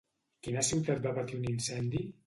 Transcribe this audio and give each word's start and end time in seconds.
Quina 0.47 0.63
ciutat 0.69 1.05
va 1.05 1.15
patir 1.19 1.39
un 1.43 1.47
incendi? 1.57 2.07